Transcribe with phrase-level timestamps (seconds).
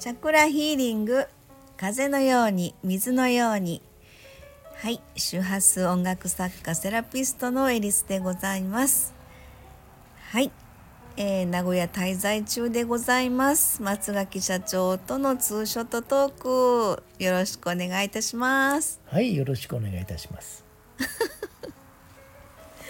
[0.00, 1.26] チャクラヒーリング
[1.76, 3.82] 風のように水のように。
[4.76, 9.12] はい周波数音楽作家セラピストのエリスでございます。
[10.30, 10.50] はい、
[11.18, 13.82] えー名古屋滞在中でございます。
[13.82, 19.02] 松垣社長とのツーショットトークよろしくお願いいたします。
[19.04, 20.64] はい、よろしくお願いいたします。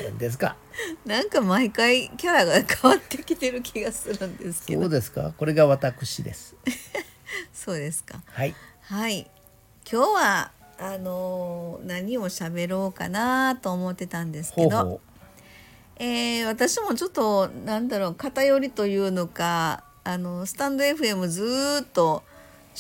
[0.05, 0.57] 何ですか？
[1.05, 5.33] なんか毎回キャラが変わってきてる気がするんですけどそうですか？
[5.37, 6.55] これが私です。
[7.53, 8.55] そうですかはい。
[8.83, 9.31] はい
[9.91, 15.01] 今日はあのー何を喋ろうかなと思ってたんですけどほ
[15.97, 22.23] えー私もちょっとなんだろう偏りというのかあのスタンド FM ずーっと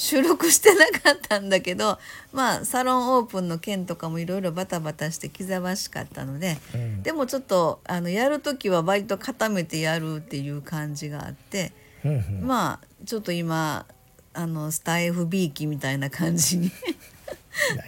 [0.01, 1.99] 収録してなかったんだけど
[2.33, 6.79] まあサロンオープンの件とかもいろいろバタバタして気ざわしかったので、う。
[6.79, 7.03] うん。
[7.03, 11.73] でもちょっとあのやる時は割と固めてやるっていう感じがあって、
[12.03, 13.85] うんうんまあちょっと今
[14.33, 16.71] あのスタイフ B 期みたいな感じに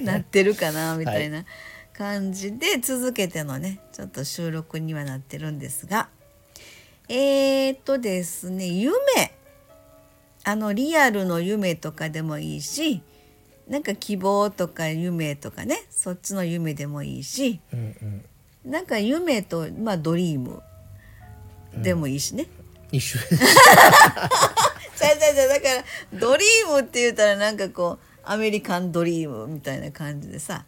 [0.03, 1.47] なってるかなみたいな
[1.95, 6.09] 感じで続けてのねちょっと収録にはなってるんですが
[7.09, 8.93] えー、っとですね夢
[10.45, 13.03] あのリアルの夢とかでもいいし
[13.69, 18.25] なんか希望とか夢とかねそっちの夢でもいいしうんうん。
[18.71, 20.63] なんか夢と、まあ、ドリーム
[21.77, 22.47] でもいいしね。
[22.93, 23.19] 一緒。
[23.19, 25.69] じゃあじゃあじゃあだか
[26.13, 30.65] らドリームって言ったらなんかこうアメリカンドリームみたいな感じでさ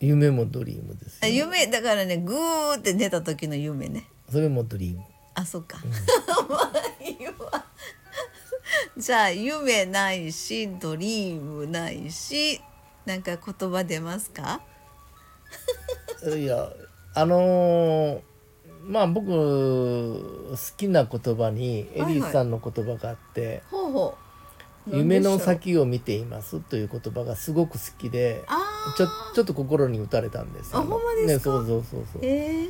[0.00, 1.30] 夢もドリームですよ。
[1.30, 5.02] 夢だからねグーって寝た時の夢ねそれもドリーム。
[5.34, 5.78] あそっか、
[6.48, 7.64] まあいいわ
[8.96, 12.60] じゃあ夢ないしドリームないし
[13.06, 14.60] なんか言葉出ますか？
[16.36, 16.68] いや、
[17.14, 18.20] あのー
[18.84, 19.28] まあ僕
[20.50, 24.16] 好きな言葉にエリーさんの言葉があって、ほうほ
[24.90, 24.96] う。
[24.96, 30.78] 夢の先を見ていますという言葉がすごく好きで、あちょちょっと心に打たれたんですよ。
[30.78, 31.50] あほんまですか？
[31.50, 32.20] ね、そうそうそうそう。
[32.22, 32.66] え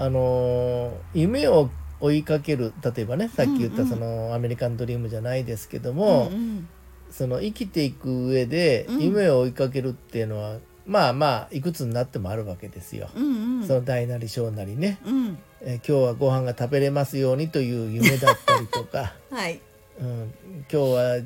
[0.00, 1.70] あのー夢を
[2.00, 3.84] 追いかける例えばねさっき言っうんうん。
[3.84, 6.68] たそのアメリカンドリームじゃないですけども、うんうん
[7.10, 9.00] その生きていく上でうん。
[9.00, 13.08] 夢を追いかけるっていうのは、まあまあいくつになってもあるわけですよ。
[13.16, 13.66] うんうん。
[13.66, 15.38] その大なり小なりね、うん。
[15.62, 19.58] えー今日はご飯が食べれますようにという夢だったりとか、 はい。
[20.00, 20.34] うん、
[20.70, 21.20] 今日はい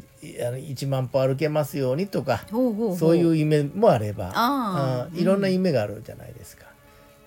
[0.47, 2.47] あの1万歩歩けますようにとか
[2.97, 5.15] そういう夢もあればあー。
[5.15, 5.21] うん。
[5.21, 6.67] いろんな夢があるじゃないですか。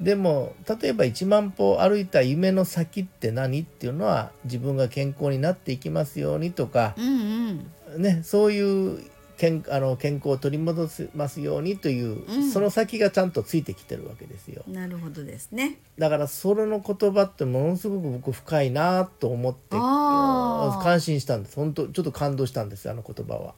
[0.01, 8.99] でも例えば1万歩歩いた夢の先って何っていうのは自分が健康になっていきますようにとかう、んうんね、そういう
[9.37, 14.63] 健あの健康を取り戻せますようにという、うんその先がちゃんとついてきてるわけですよ。
[14.67, 15.77] なるほどですね。
[15.97, 23.55] だからそれの言葉ってものすごく僕深いなと思って感心したんです本当ちょっと感動したんですよあの言葉は。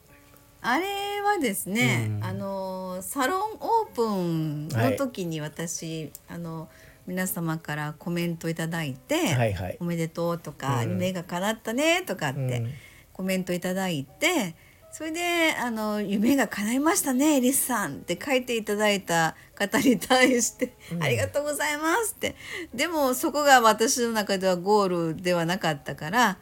[0.60, 0.86] あれ
[1.22, 6.68] はですね、うんあのサロンオープンの時に私、あの
[7.06, 9.76] 皆様からコメントいただいて「はいはい。
[9.80, 10.90] おめでとう」とか、うん。
[10.90, 12.72] 夢が叶ったね」とかって、うん。
[13.12, 14.54] コメントいただいて
[14.92, 21.02] それであの「夢が叶いましたねエリスさん」って書いていただいた方に対して「うん。
[21.02, 22.36] ありがとうございます」って。
[22.74, 26.38] でもそこが私の中ではゴールではなかったから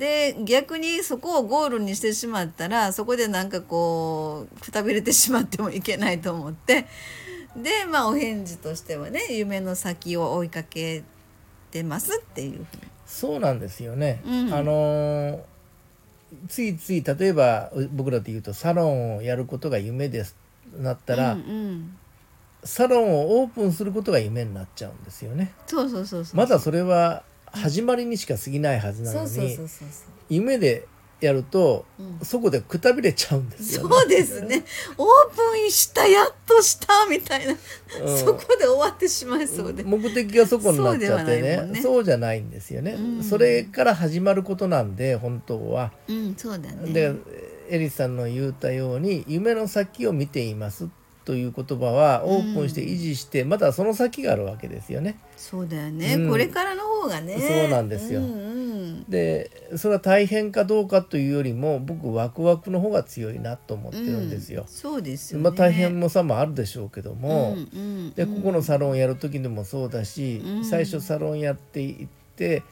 [0.00, 6.86] で逆にそこをゴールにしてしまったらそこでなんかこうくたびれてしまってもいけないと思って
[7.54, 11.02] でまあお返事としてはね夢の先を追いかけ
[11.70, 12.66] てますっていう。
[13.04, 14.22] そうなんですよね。
[14.24, 15.40] うんあのー
[16.48, 20.36] ついつい例えばう僕らで言うとサロンをやることが夢です
[20.78, 21.96] なったら、うんうん
[22.62, 25.54] サロンをオープンすることが夢になっちゃうんですよね。
[25.66, 27.22] そうそうそうそうまだそれは
[27.52, 29.58] 始まりにしか過ぎないはずなのに
[30.28, 30.86] 夢で
[31.20, 33.88] やると、うんそこでくたびれちゃうんですよね。
[33.94, 34.64] そうですね。
[34.96, 39.82] オープンした、やっとしたみたいな、うんそこで終わってしまいそうで。
[39.82, 45.92] 目的がそこになっちゃってねねそうじゃないんですよね、うんそれから始まることなんで本当は。
[46.08, 46.92] うん、そうだね。
[46.92, 47.14] で
[47.68, 50.88] エリスさんの言ったように夢の先を見ています
[51.30, 55.16] という言葉はオープンして維持して、まだその先があるわけですよね。
[55.36, 57.38] そうだよね、うんこれからの方がね。
[57.38, 58.30] そうなんですようんう
[58.86, 59.04] ん。
[59.04, 64.66] でそれは大変かどうかというよりも僕ワクワクの方が強いなと思ってるんですようん。
[64.66, 65.44] そうですよね。
[65.44, 72.64] まあ大変もさもあるでしょうけども、うんうんでここのサロンやる時でもそうだし、うん最初サロンやっていって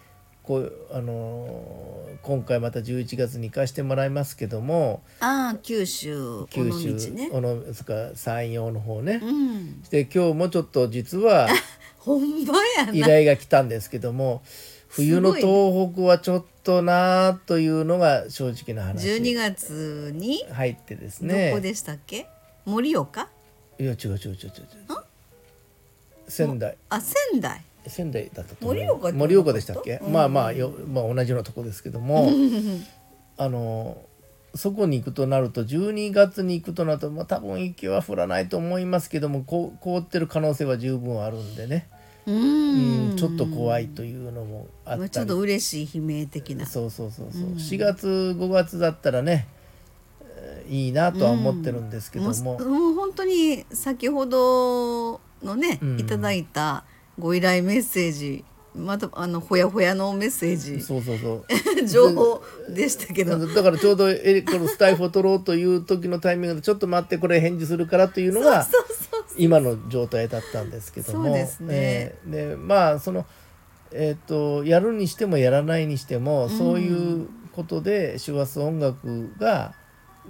[0.49, 7.75] こうあのー今回また11月に行かしてもらいますけどもああ、九州、九州尾道ね。
[7.85, 9.83] から山陽の方ね、うん。
[9.85, 11.49] で今日もちょっと実は
[11.99, 12.93] ほんまやな。
[12.93, 14.43] 依頼が来たんですけども
[14.89, 19.07] 冬の東北はちょっととなというのが正直な話。
[19.07, 20.45] 12月に？
[20.53, 22.27] 入ってですどねこでしたっけ？
[22.67, 23.29] 盛岡？
[23.79, 24.37] いや違う違う違う違う違う。
[26.29, 26.77] 仙台。
[26.91, 30.13] あ仙台仙台だったと盛岡盛岡でしたっけ、うん。
[30.13, 32.31] まあまあよ、まあ、同じようなとこですけども
[33.37, 33.99] あの
[34.55, 41.89] そこに行くとなると12月に行くとなると、まあ、多分雪は降らないと思いますけどもこう凍ってる可能性は十分あるんでね、
[42.27, 45.11] ううんん、ちょっと怖いというのもあまあったり。
[45.11, 46.67] ちょっと嬉しい悲鳴的な。
[46.67, 47.55] そうそうそうそう、うん。
[47.55, 48.07] 4月
[48.39, 49.49] 5月だったらね
[50.37, 56.01] えーいいなとは思ってるんですけども、もうもう本当に先ほどのね、うん。
[56.01, 56.85] いただいた
[57.19, 58.45] ご依頼メッセージ
[58.75, 60.81] またあのほやほやのメッセージ。
[60.81, 61.45] そうそうそう。
[61.87, 63.39] 情報でしたけど。
[63.39, 68.67] だからちょうどえこのスタイフを取ろうという時のタイミングでちょっと待ってこれ返事するからというのが
[69.37, 71.25] 今の状態だったんですけども。
[71.25, 71.69] そうですね。
[71.71, 73.27] えーでまあその
[73.91, 79.73] えっ、とやるにしてもやらないにしても、そういうことで手話音楽が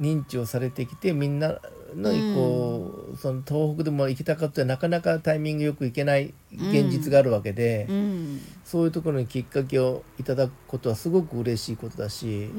[0.00, 1.58] 認知をされてきてみんな
[1.94, 8.40] のこう、その東北でも行きたかったらなかなかタイミングよく行けない現実があるわけで、うん。
[8.64, 12.50] そういうところにきっかけをいただくことはすごく嬉しいことだし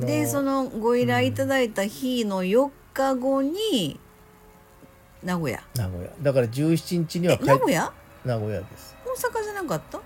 [0.00, 3.98] でそのご依頼いただいた日の4日後に
[5.24, 5.60] 名古屋。
[5.74, 6.10] 名古屋。
[6.22, 7.92] だから17日には名古屋？
[8.24, 8.94] 名古屋です。
[9.04, 10.00] 大阪じゃなかった？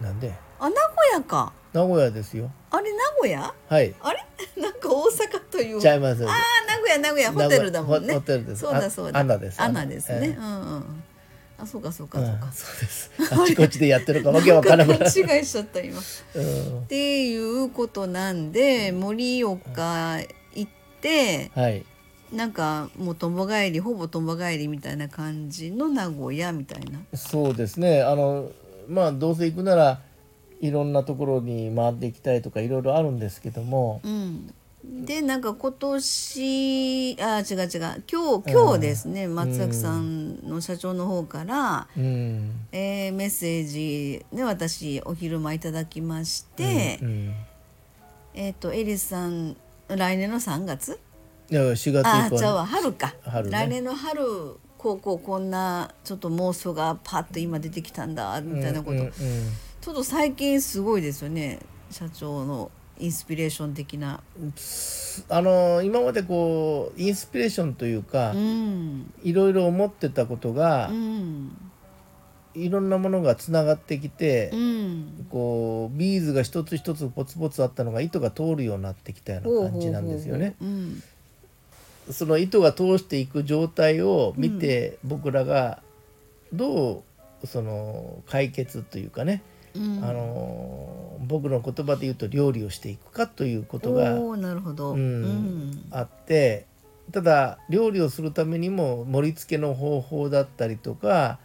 [0.00, 0.34] なんで？
[0.60, 0.78] あ名古
[1.14, 2.50] 屋か名古屋ですよ。
[2.70, 3.54] あれ名古屋？
[3.68, 3.94] はい。
[4.00, 4.24] あれ？
[4.62, 5.80] なんか大阪という。
[5.80, 6.28] ちゃいますよ。
[6.30, 6.34] あ
[6.66, 8.14] 名古屋名古屋ホテルだもんね。
[8.14, 8.60] ホホテルです。
[8.62, 9.18] そうだそうだ。
[9.18, 9.60] あアナです。
[9.60, 9.86] アナ。
[9.86, 10.28] ですね、ええ。
[10.36, 11.04] うんうん。
[11.60, 13.10] あそうかそうかうんそうか、そうです。
[13.34, 15.98] あちこちでやってるかわけわからなくなる勘違いしちゃった今。
[15.98, 16.02] っ
[16.34, 16.86] うん。
[16.86, 20.18] ていうことなんで盛岡
[20.54, 20.68] 行っ
[21.00, 21.84] てはい。
[22.32, 27.00] なんかもう友帰りほぼ友帰りみたいな感じの名古屋みたいな。
[27.16, 28.02] そうですね。
[28.02, 28.50] あの
[28.86, 30.00] まあどうせ行くなら
[30.60, 34.00] いろんなところに回っていきたいとかいろいろあるんですけども。
[34.04, 34.52] うん。
[35.04, 38.02] でなんか今年あ違う違う。
[38.10, 42.52] 今日今日ですね、松崎さんの社長の方から、うん。
[42.72, 47.34] えーメッセージで私お昼間いただきまして、うん
[48.34, 49.56] えっ、とエリスさん
[49.88, 50.98] 来年の3月？
[51.50, 52.66] いや4月あじゃあわ。
[52.66, 53.14] 春か。
[53.22, 53.52] 春ね。
[53.52, 54.22] 来年の春
[54.78, 59.12] こうこうこんなちょっと妄想がパッと今出てきたんだみたいなこと、うんうんうん
[59.80, 61.60] ちょっと最近すごいですよね。
[61.90, 64.20] 社長のインスピレーション的な。
[65.28, 69.12] あの今までこうインスピレーションというか、うん。
[69.22, 71.56] いろいろ思ってたことがう、ん。
[72.54, 75.26] いろんなものがつながってきて、うん。
[75.30, 80.56] こうビーズが一つ一つポツポツあったのが糸が通るようになってきたような感じなんですよね。
[82.10, 85.82] その糸が通していく状態を見て、僕らが
[86.52, 87.04] ど
[87.42, 89.42] うその解決というかね、
[89.78, 90.04] うん。
[90.04, 94.92] あの僕の言葉で言うと料理をしていくかということがおーなるほど。
[94.92, 95.84] うんうん。
[95.90, 96.66] あって
[97.12, 101.38] ただ料理をするためにも盛り付けの方法だったりとか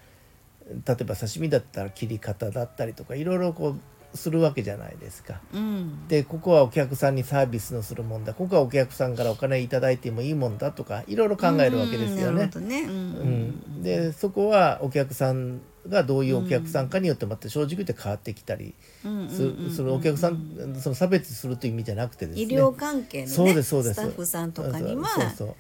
[0.68, 5.42] 例えば刺身だったら切り方だったりとかいろいろこうするわけじゃないですか。
[5.54, 6.08] うん。
[6.08, 8.34] でここはお客さんにサービスのするもんだ。
[8.34, 12.50] ここはお客さんからお金いただいてもいいもんだとかいろいろ考えるわけですよね。
[12.54, 12.82] うんね。
[12.82, 12.92] うん。
[12.92, 12.94] う
[13.80, 18.74] ん、でそこはお客さんがどういうお客さんかによってまた正直言って変わってきたり
[19.06, 19.30] うん。
[19.30, 22.44] する、そのお客さんその差別するという意味じゃなくてですね。
[22.44, 23.96] 医療関係のねそうですそうです。
[23.96, 25.56] スタッフさんとかにはそうそう。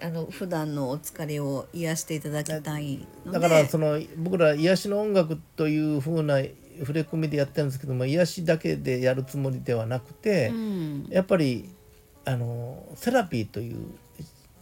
[0.00, 3.38] あの普段のお疲れを癒していただきたいので。
[3.38, 6.40] だからその僕ら癒しの音楽というふうな
[6.80, 11.06] 触れ込みでやってるんですけども癒しだけでやるつもりではなくて、うん。
[11.10, 11.70] やっぱり
[12.24, 13.76] あのセラピーという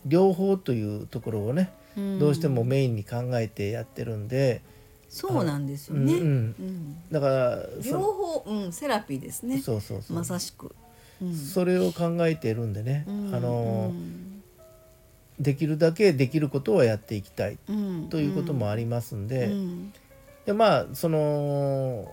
[0.04, 2.18] 両方というところをね、うん。
[2.18, 4.60] どうしてもメインに考えてやってるんで
[5.14, 6.14] そうなんですよね。
[6.14, 6.26] うんうん。
[6.26, 6.96] うん。
[7.10, 9.60] だからそ両方うんセラピーですね。
[9.60, 10.74] そうそうそう、まさしく。
[11.22, 11.34] うん。
[11.34, 14.42] それを考えているんでね、うんあのうん。
[15.38, 18.08] できるだけできることはやっていきたいうん。
[18.08, 19.92] ということもありますんで,、うん。
[20.46, 22.10] でまあその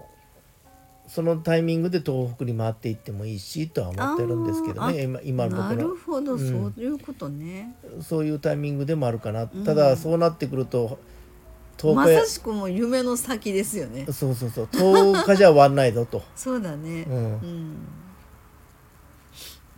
[1.08, 5.03] そのタイミングで東北に回っていってもいいしとは思ってるんですけどね。
[5.03, 5.89] 今今のな僕の。
[5.89, 6.39] るほど、うん。
[6.39, 7.75] そういうことね。
[8.01, 9.50] そういうタイミングでもあるかな、ん。
[9.65, 10.98] ただそうなってくると10
[11.94, 14.06] まさしくもう夢の先ですよね。
[14.12, 16.22] そうそうそう10日じゃ終わんないぞと。
[16.36, 17.06] そうだね。
[17.10, 17.88] うんうん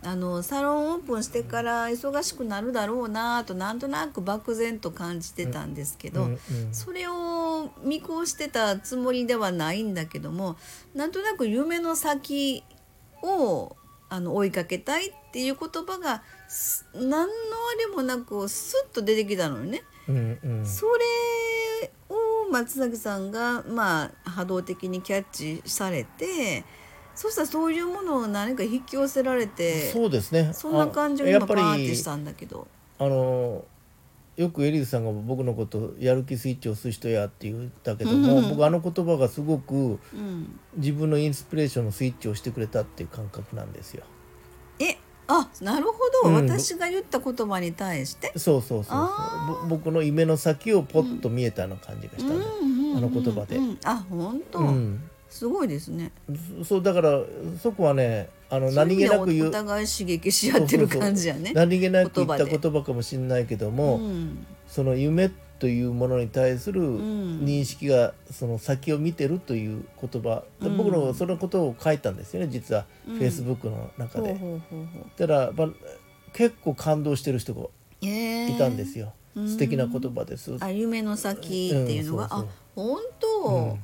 [0.06, 6.38] あのサロンオープンしてから忙しくなるだろうなとなんとなく漠然と感じてたんですけど、うんうん
[6.72, 10.56] それを見越してたつもりではないんだけども
[10.94, 12.62] なんとなく夢の先
[13.22, 13.76] を
[14.10, 17.26] あの追いかけたいっていう言葉がす何のあ
[17.78, 19.82] れもなくスッと出てきたのよね。
[20.06, 20.94] うんうんそれを
[22.54, 26.64] 松崎さんがまあ波動的にキャッチされて
[27.14, 30.52] そしたらそういうものを何か引き寄せられてそうですね。
[30.52, 32.66] そんな感じをあやっぱ今パーンってりしたんだけど。
[32.98, 33.64] あの
[34.36, 38.48] よくエリーさんが僕のこと「やる気スイッチを押す人や」って言ったけども、うん。
[38.50, 40.58] 僕あの言葉がすごくうん。
[40.76, 44.04] 自分のインスピレーションのスイッチを押してくれたっていう感覚なんですよ。
[45.28, 46.34] えあなるほど、うん。
[46.34, 48.32] 私が言った言葉に対して？
[48.38, 49.68] そうそうそうそう。
[49.68, 52.44] 僕の夢の先をポッと見えたような感じがしたね。
[52.96, 53.78] あの言葉でうんうんうん。
[53.84, 55.10] あ本当、うん。
[55.28, 56.12] すごいですね。
[56.60, 57.20] そそうだから
[57.60, 59.48] そこはねあの何気なく言う。
[59.48, 61.52] お互い刺激し合ってる感じやね。
[61.54, 64.46] 何気なく言った言葉かもしれないけども、うん。
[64.68, 67.40] その夢というものに対するん。
[67.44, 70.76] 認識がその先を見てるという言葉、うん。
[70.76, 72.84] 僕のそのことを書いたんですよね実は。
[73.08, 73.18] うん。
[73.18, 74.34] フェイスブックの中で。
[74.34, 75.18] ほうほうほうほう。
[75.18, 75.68] だから、まあ、
[76.32, 77.66] 結構感動してる人が
[78.02, 78.54] えー。
[78.54, 79.12] いたんですよ。
[79.36, 79.48] うん。
[79.48, 80.56] 素敵な言葉です。
[80.60, 82.48] あ夢の先っていうのが、うんそうそう。
[82.48, 83.78] あ本当、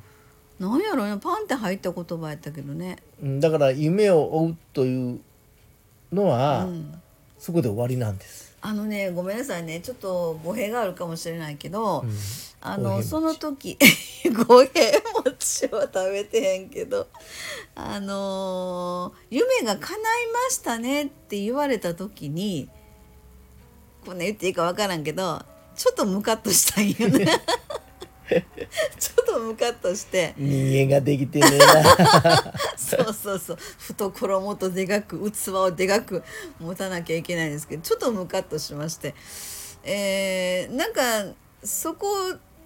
[0.59, 5.19] なんやろなパンって入った言葉やったけどね、うんだから夢を追うという
[6.11, 7.01] のは、うん。
[7.39, 8.50] そこで終わりなんです。
[8.61, 9.79] あのねごめんなさいね。
[9.79, 12.11] ちょっと語弊があるかもしれないけど、うん。
[12.63, 13.75] あのその時
[14.47, 17.07] 五平餅は食べてへんけど
[17.73, 19.97] あのー夢が叶い
[20.31, 22.69] ましたねって言われた時に
[24.05, 25.41] こんな言っていいか分からんけど
[25.75, 27.25] ちょっとムカッとしたんよね
[28.99, 32.53] ちょっとムカッとして人間ができてねえな。
[32.77, 36.23] そうそうそう懐もっとでかく器をでかく
[36.59, 39.13] 持たなきゃいけないんですけどちょっとムカッとしまして
[39.83, 41.01] えー、なんか
[41.63, 42.07] そこ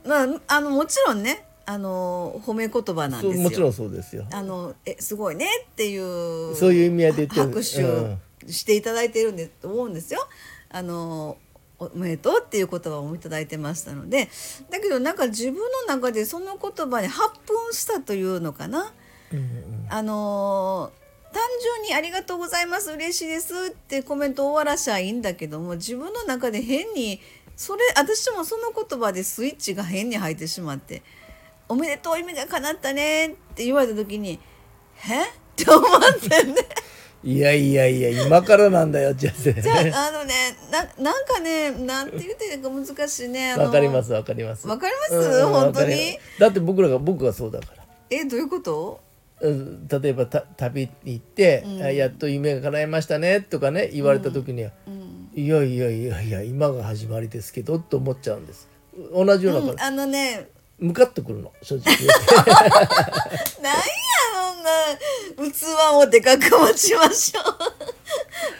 [0.06, 3.44] まああのもちろんねあの褒め言葉なんですよ。
[3.44, 4.28] もちろんそうですよ。
[4.32, 10.28] あのえすごいねっていうそういう意味合いで拍手していただいてるんでと思うんですよ。
[10.70, 11.38] あの
[11.78, 14.30] おめでとうっていう言葉をいただいてましたので
[14.70, 18.94] だけどなんか自分の中でその言葉に発奮したというのかな。
[19.32, 21.06] うんうんあのー
[21.36, 27.20] 単純に「ありがとうございます嬉しいです」ってコメント終わらしゃいいんだけども自分の中で変に
[27.58, 31.04] それ私もその言葉でスイッチが変に入ってしまって
[31.68, 34.40] 「おめでとう夢が叶ったね」って言われた時に
[35.10, 35.28] 「えっ
[35.58, 36.56] て思ってね
[37.26, 44.68] いやいやいや今からなんだよじゃじゃああのねななんかねなんて言っていいか難しいねわかりますわかります。
[44.68, 45.16] わかります？
[45.16, 46.20] うん本当に？
[46.40, 47.84] だって僕らが僕がそうだから。
[48.12, 49.02] えどういうこと？
[49.42, 51.82] うん例えばた旅に行って、うん。
[51.82, 58.70] あやっと夢が叶いましたねとかね言われた時には、うんいやいやいやいや今が始まりですけどと思っちゃうんです。
[59.12, 60.48] 同じような感じ、うんあのね。
[60.78, 61.84] ムカッとくるの正直。
[61.86, 62.52] 言って
[63.62, 63.82] なんや
[64.66, 67.44] な器をでかく持ちましょう。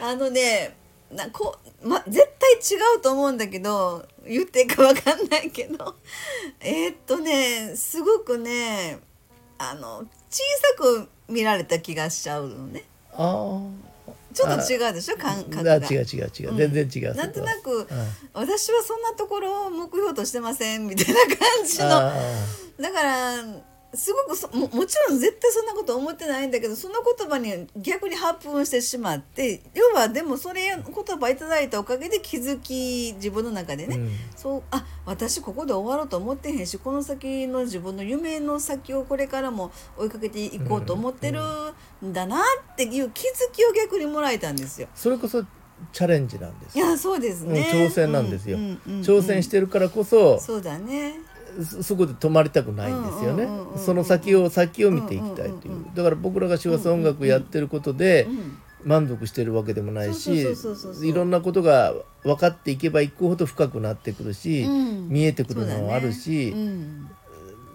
[0.04, 0.76] あのね
[1.10, 5.96] なこま絶対違うと思うんだけど言っていいかわかんないけど。
[6.60, 8.98] えーっとねすごくね
[9.58, 10.42] あの小
[10.76, 12.84] さく見られた気がしちゃうのね。
[13.12, 13.60] あ
[14.34, 15.16] ちょっと違うでしょ？
[15.16, 15.86] 感覚あが。
[15.86, 16.56] 違う違う違う、うん。
[16.58, 17.14] 全然違う。
[17.14, 17.86] なんとなく、うん。
[18.34, 21.88] 私はそんなところを目標としてませんみたいな感じの。
[22.08, 22.12] あ
[22.78, 23.42] だから
[23.94, 34.10] すごくそももちろん絶対そんなこと思ってないんだけどその言葉に逆に発奮してしまって要はでもそれ言葉いただいたおかげで気づき自分の中でね、うん。
[34.36, 41.40] そうあ私ここで終わろうと思ってへんしこの先の自分の夢の先をこれからも追いかけていこうと思ってる
[42.04, 42.38] んだな
[42.72, 44.88] っていう気づきを逆にもらえたんですよ。
[44.94, 45.44] それこそ
[45.92, 51.20] チャレンジなんですいやそうですうんね、挑戦なんですよ、挑戦してるからこそ、そうだね
[51.64, 53.48] そそこで止まりたくないんですよね。
[53.76, 55.86] その先を先を見ていきたいという。
[55.94, 60.46] だから僕らが手話音楽やってることでうん満足してるわけでもないし
[61.02, 65.08] いろんなことが分かっていけばいくほど深くなってくるし、うん。
[65.08, 66.50] 見えてくるのもあるし、ね。
[66.52, 67.10] うん。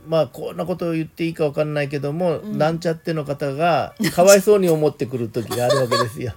[0.08, 2.58] まあこんなことを言っていいか分かんないけども、ん。
[2.58, 6.34] なんちゃっての方がかわいそうに思ってくる時があるわけですよ。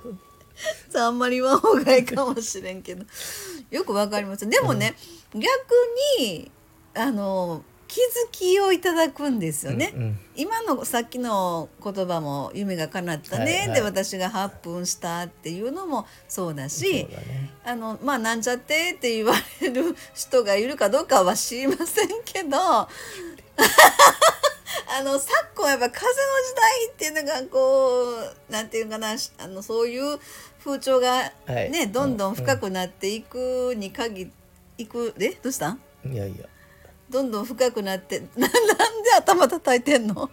[0.97, 3.05] あんまり言わん方がいいかもしれんけど。
[3.71, 4.49] よくわかります。
[4.49, 4.97] でもね、
[5.33, 5.45] 逆
[6.19, 6.51] に
[6.95, 10.19] あの気づきをいただくんですよね、うんうん。
[10.35, 13.77] 今のさっきの言葉も「夢が叶ったね」はいはい。
[13.77, 17.07] で私が発奮したっていうのもそうだし
[17.65, 22.89] あのまあなんちゃってって言われる人がいるかどうかは知りませんけど あ
[25.03, 28.15] の昨今やっぱ風の時代っていうのがこ
[28.49, 30.19] うなんていうかなあのそういう
[30.65, 31.93] 風潮がね、はい。
[31.93, 32.35] どんどん。
[32.35, 34.33] 深くなっていくに限
[34.79, 35.31] いくえ？
[35.43, 35.81] どうしたん？
[36.07, 36.47] いやいや
[37.15, 40.29] どんどん深くなってな なんで頭叩いてんの？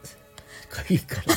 [0.89, 1.35] いいから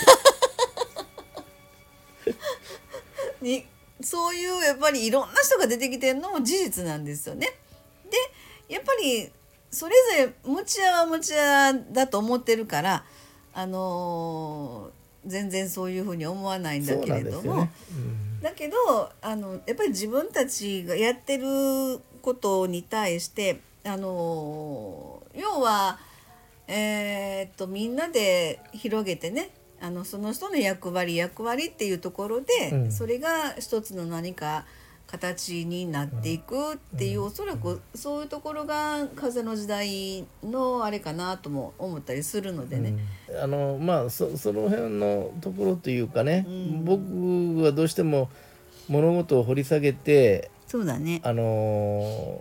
[3.42, 3.66] に
[4.00, 7.54] そういうやっぱりいろんな人が出てきてるのも事実なんですよね。
[8.68, 9.30] でやっぱり
[9.70, 13.04] それぞれ持ち屋は持ち屋だと思ってるから
[13.52, 17.70] あのー全然そういうふうに思わないんだけれども、ね。
[17.90, 25.98] うんだけどあのやっぱり自分たちがやってることに対してあの要は、
[26.68, 29.50] えーっとみんなで広げてね
[29.80, 34.64] あのその人の役割役割っていうところで、うんそれが一つの何か
[35.06, 42.96] 形になっていくっていう、おそらくそういうところが風の時代のあれかなとも思ったりするのでね。
[43.28, 48.30] うんあのまあそその辺のところというかね、うん僕はどうしても
[48.88, 51.20] 物事を掘り下げてそうだね。
[51.22, 52.40] あの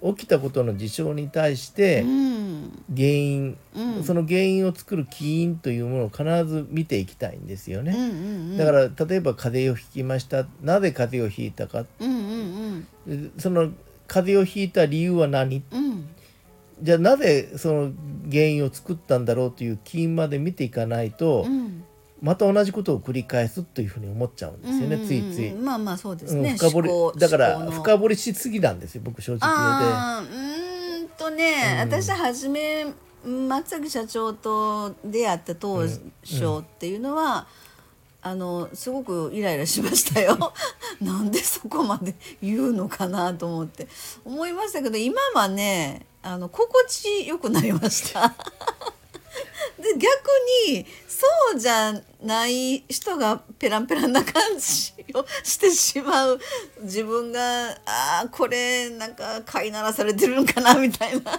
[0.00, 4.04] 起きたことの事象に対してうん、原因、うん。
[4.04, 7.92] その原因を作る起因というものを必ず見ていきたいんですよね。
[7.96, 8.10] うんうんう
[8.54, 10.46] ん、だから例えば風邪をひきました。
[10.62, 11.84] なぜ風邪をひいたか。
[12.00, 13.30] うんうんうん。
[13.30, 13.72] でその
[14.06, 15.62] 風邪をひいた理由は何？
[15.72, 16.08] うん。
[16.80, 17.92] じゃあなぜその
[18.30, 21.84] 原因を作ったんだろうという起因まで見ていかないと、うん
[22.20, 25.52] また同じことを繰り返すというふうに思っちゃうんですよね、うんうんうんついつい。
[25.52, 26.56] まあまあそうですうんね。
[26.58, 32.86] 深掘りだから深掘りしすぎなんですよ僕正直言うんとね、うん私はじめ
[33.24, 35.98] 松崎社長と出会った当初
[36.60, 37.46] っていうのは、
[38.20, 40.36] あのすごくイライラしましたよ
[41.00, 43.86] なんでそこまで言うのかなと思って
[44.24, 48.34] 思いましたけど今はねあの心地よくなりました。
[49.78, 50.04] で逆
[50.68, 56.40] にそうじゃない人がペランペランな感じをしてしまう。
[56.82, 61.32] 自分がああこれなんか飼いならされてるんかなみたいな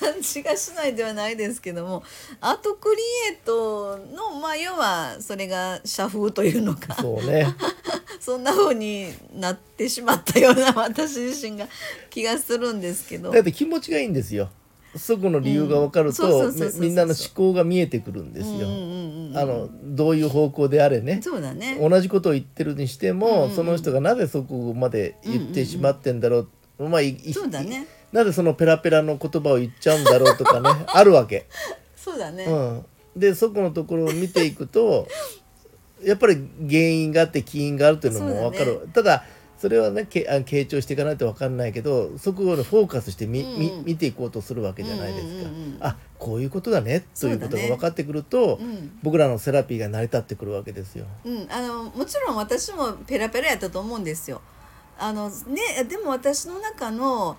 [0.00, 2.02] 感じがしないではないですけども。
[2.40, 6.94] アートクリエイトのまあ要はそれが社風というのか。
[6.94, 7.46] てそうね。
[8.20, 11.68] そんな風になってしまったような私自身が
[12.10, 13.30] 気がするんですけど。
[13.30, 13.40] だ。
[13.40, 14.50] って気持ちがいいんですよ
[14.96, 18.66] そこの理由が分かるとみみんなの思考が見えてくるんですよ。
[19.40, 21.20] あのどういう方向であれね。
[21.22, 21.78] そうだね。
[21.80, 26.46] 同じことを言ってるにしても、その人がなぜそこまで言ってしまってんだろ
[26.78, 27.86] う、まあいいそうだね。
[28.12, 31.46] なぜそのペラペラの言葉を言っちゃうんだろうとかね あるわけ。
[31.96, 32.44] そうだね。
[32.44, 32.84] うん、
[33.16, 35.06] でそこのところを見ていくと
[36.02, 36.36] やっぱり
[36.68, 39.24] 原因があって起因があるというのも分かる、だただ
[39.60, 43.52] それはねけあ傾聴していかないと分かんないけどそこをねフォーカスしてみ、うん。
[43.52, 45.76] うんみ見ていこうとするわけじゃないですか、うんうんうんうん。
[45.80, 47.04] あこういうことだね。
[47.18, 48.98] ということが分かってくると、うん。
[49.02, 51.04] 僕らのセラピーが成り立ってくるわけですよ。
[51.24, 54.40] うん、あのもちろん私もペラペラやったと思うんですよ。
[54.98, 57.36] あのねでも私の中の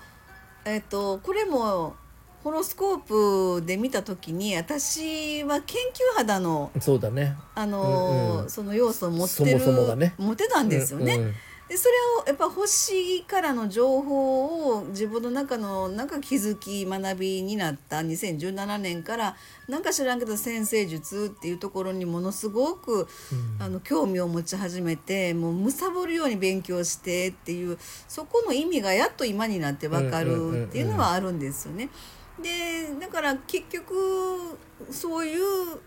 [0.66, 1.96] えっとこれも
[2.44, 7.36] ホロスコープで見た時に私は研究肌のそうだね。
[7.56, 8.50] あの、うんうん。
[8.50, 10.14] その要素を持ってるそもそもがね。
[10.20, 11.16] 持ってたんですよね。
[11.16, 11.34] うんうん
[11.72, 18.00] でそれをやっぱ星からの情報を自分の中のなんか気づき学びになった。
[18.00, 19.38] 2017年から
[19.70, 23.08] なんか知らんけど先生術っていうところにものすごく、
[23.58, 27.78] あの興味を持ち始めてもう貪るように勉強してっていう
[28.10, 31.88] そこの意味がやっと今になって分かるっていうのはあるんですよね。
[32.42, 34.58] でだから結局
[34.90, 35.42] そういう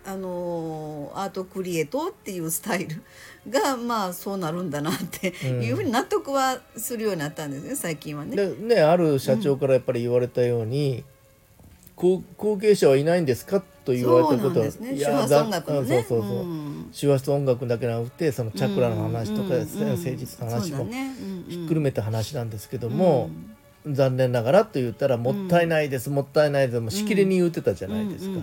[0.06, 3.02] あのアートクリエイトっていうスタイル
[3.48, 8.36] がまあそうなるんだなっていうふうに納得はするようになったんですね最近はね。
[8.36, 11.04] でねある社長からやっぱり言われたように、
[11.96, 14.98] 後後継者はいないんですかと言われたことはそうなんですね。
[14.98, 16.04] 周波数音楽のね。
[16.08, 20.86] そうそうそう、ん周波数音楽だけじゃなくてそのチャクラの話とか、うんうん誠実の話も
[21.48, 23.30] ひっくるめた話なんですけども、
[23.86, 28.40] 残念ながらと言ったらもったいないです、もったいないですもうしきりに言ってたじゃないですか、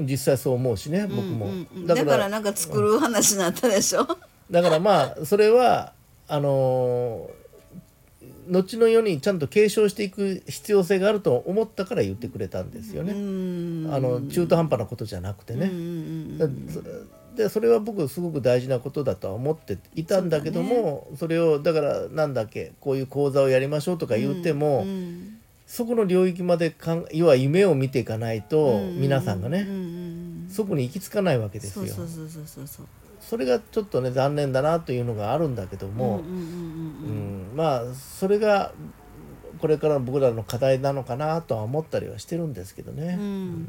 [0.00, 1.48] 実際そう思うしね僕も、
[1.86, 4.06] だかだかららなんか作る話になったでしょ。
[4.50, 5.92] だからまあそれは
[6.28, 7.40] あのー
[8.50, 13.12] 後の世にちゃんと継承していく必要性があると思ったから言ってくれたんですよね。
[13.12, 13.88] うん。
[13.92, 15.70] あの中途半端なことじゃなくてね。
[17.36, 25.36] でそれは僕すごく大事なことだとは思っていたんだけどもそ,、れをだからなんだっけこういう講座をやりましょうとか言っても、うん
[25.70, 30.48] そこの領域までかん要は夢を見ていかないと、うん皆さんがね、うんうん。
[30.50, 31.94] そこに行き着かないわけですそよ。
[31.94, 32.08] う
[33.20, 36.42] それがちょっとね残念だなというのがあるんだけども、うんうんうんうん
[37.52, 37.56] うん。
[37.56, 38.72] まあそれが
[39.60, 43.16] これからの僕らの課題なのかなとは思ったりはしてるんですけどね。
[43.16, 43.68] うん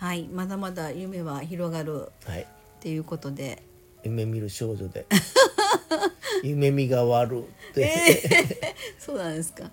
[0.00, 2.40] はい、まだまだ夢は広がるはい。
[2.40, 2.46] っ
[2.80, 3.62] ていうことで、
[4.02, 5.04] 夢見る少女で。
[6.42, 8.64] 夢見が悪って、
[8.98, 9.70] そうなんですか。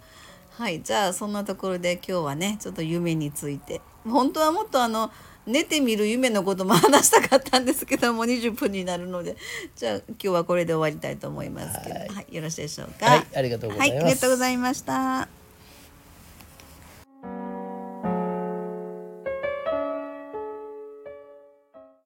[0.51, 5.13] はい、じゃあそんなところで今日はね、ちょっと夢について、本当はもっとあの
[5.45, 9.37] 寝てみる夢のことも話したかったんですけども、20分になるので、
[9.77, 12.07] じゃあ今日はこれで終わりたいと思いますけど、はい。
[12.09, 13.05] はい、よろしいでしょうか。
[13.05, 13.95] はいありがとうございます。
[13.95, 15.36] はい、